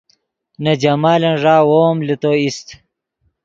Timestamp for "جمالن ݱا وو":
0.81-1.79